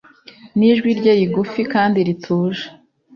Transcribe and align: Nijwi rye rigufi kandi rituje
Nijwi 0.57 0.89
rye 0.99 1.11
rigufi 1.19 1.61
kandi 1.73 1.97
rituje 2.07 2.63